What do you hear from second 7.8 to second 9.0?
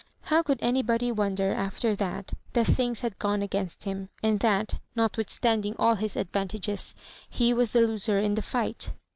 loser in the fight